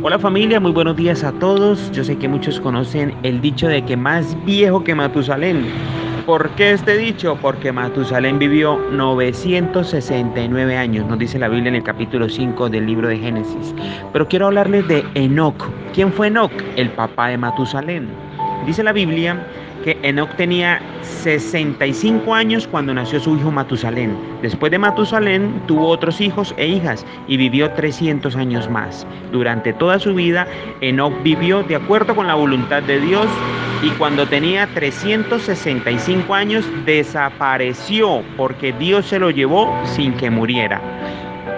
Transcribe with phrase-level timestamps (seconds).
[0.00, 1.90] Hola familia, muy buenos días a todos.
[1.90, 5.66] Yo sé que muchos conocen el dicho de que más viejo que Matusalén.
[6.24, 7.36] ¿Por qué este dicho?
[7.42, 13.08] Porque Matusalén vivió 969 años, nos dice la Biblia en el capítulo 5 del libro
[13.08, 13.74] de Génesis.
[14.12, 15.68] Pero quiero hablarles de Enoch.
[15.92, 16.52] ¿Quién fue Enoch?
[16.76, 18.08] El papá de Matusalén.
[18.66, 19.44] Dice la Biblia
[19.84, 24.16] que Enoch tenía 65 años cuando nació su hijo Matusalén.
[24.42, 29.06] Después de Matusalén tuvo otros hijos e hijas y vivió 300 años más.
[29.32, 30.46] Durante toda su vida,
[30.80, 33.26] Enoch vivió de acuerdo con la voluntad de Dios
[33.82, 40.80] y cuando tenía 365 años desapareció porque Dios se lo llevó sin que muriera.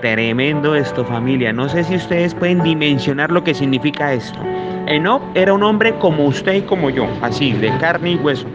[0.00, 4.38] Tremendo esto familia, no sé si ustedes pueden dimensionar lo que significa esto.
[4.86, 8.46] Enoch era un hombre como usted y como yo, así, de carne y hueso.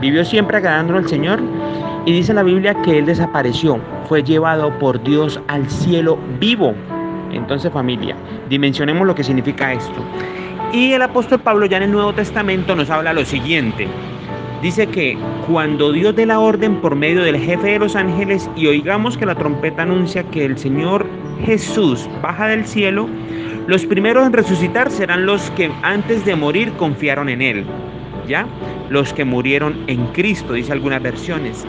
[0.00, 1.40] Vivió siempre agradando al Señor
[2.04, 6.74] y dice la Biblia que él desapareció, fue llevado por Dios al cielo vivo.
[7.32, 8.16] Entonces familia,
[8.48, 10.04] dimensionemos lo que significa esto.
[10.72, 13.88] Y el apóstol Pablo ya en el Nuevo Testamento nos habla lo siguiente.
[14.62, 18.66] Dice que cuando Dios dé la orden por medio del jefe de los ángeles y
[18.66, 21.06] oigamos que la trompeta anuncia que el Señor
[21.44, 23.08] Jesús baja del cielo,
[23.66, 27.64] los primeros en resucitar serán los que antes de morir confiaron en Él.
[28.28, 28.46] ¿Ya?
[28.90, 31.64] Los que murieron en Cristo, dice algunas versiones.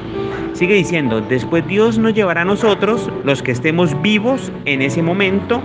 [0.53, 5.61] Sigue diciendo, después Dios nos llevará a nosotros, los que estemos vivos en ese momento,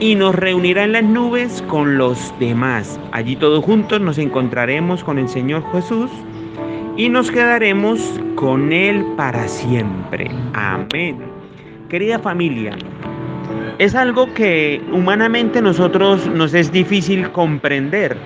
[0.00, 2.98] y nos reunirá en las nubes con los demás.
[3.12, 6.10] Allí todos juntos nos encontraremos con el Señor Jesús
[6.96, 10.30] y nos quedaremos con Él para siempre.
[10.54, 11.18] Amén.
[11.88, 12.76] Querida familia,
[13.78, 18.16] es algo que humanamente nosotros nos es difícil comprender,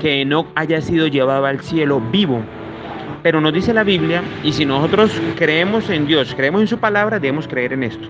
[0.00, 2.40] que no haya sido llevado al cielo vivo.
[3.22, 7.18] Pero nos dice la Biblia, y si nosotros creemos en Dios, creemos en su palabra,
[7.18, 8.08] debemos creer en esto,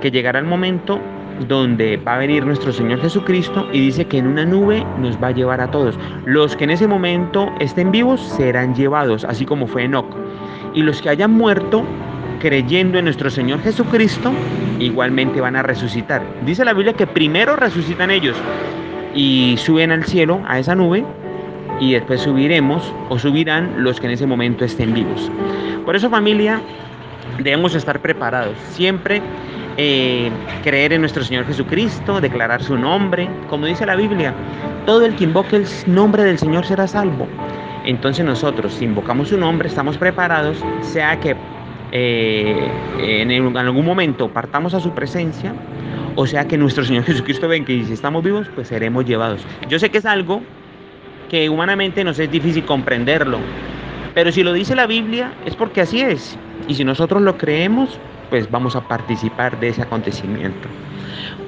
[0.00, 1.00] que llegará el momento
[1.48, 5.28] donde va a venir nuestro Señor Jesucristo y dice que en una nube nos va
[5.28, 5.98] a llevar a todos.
[6.24, 10.16] Los que en ese momento estén vivos serán llevados, así como fue Enoch.
[10.74, 11.84] Y los que hayan muerto
[12.44, 14.30] creyendo en nuestro Señor Jesucristo,
[14.78, 16.22] igualmente van a resucitar.
[16.44, 18.36] Dice la Biblia que primero resucitan ellos
[19.14, 21.06] y suben al cielo, a esa nube,
[21.80, 25.30] y después subiremos o subirán los que en ese momento estén vivos.
[25.86, 26.60] Por eso familia,
[27.38, 28.58] debemos estar preparados.
[28.72, 29.22] Siempre
[29.78, 30.30] eh,
[30.62, 33.26] creer en nuestro Señor Jesucristo, declarar su nombre.
[33.48, 34.34] Como dice la Biblia,
[34.84, 37.26] todo el que invoque el nombre del Señor será salvo.
[37.86, 41.34] Entonces nosotros, si invocamos su nombre, estamos preparados, sea que
[41.96, 42.68] eh,
[42.98, 45.54] en, algún momento partamos a su presencia,
[46.16, 49.46] o sea que nuestro Señor Jesucristo ven que si estamos vivos, pues seremos llevados.
[49.68, 50.42] Yo sé que es algo
[51.30, 53.38] que humanamente nos es difícil comprenderlo,
[54.12, 56.36] pero si lo dice la Biblia es porque así es.
[56.66, 57.96] Y si nosotros lo creemos,
[58.28, 60.68] pues vamos a participar de ese acontecimiento.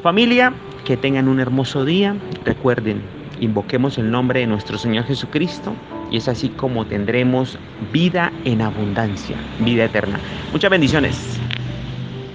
[0.03, 0.53] Familia,
[0.85, 2.15] que tengan un hermoso día.
[2.45, 3.03] Recuerden,
[3.41, 5.73] invoquemos el nombre de nuestro Señor Jesucristo
[6.11, 7.59] y es así como tendremos
[7.93, 10.21] vida en abundancia, vida eterna.
[10.53, 11.46] Muchas bendiciones.